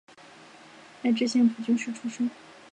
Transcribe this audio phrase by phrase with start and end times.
[1.03, 2.27] 爱知县蒲郡市出身。